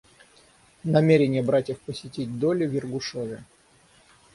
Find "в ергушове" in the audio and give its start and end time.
2.65-3.43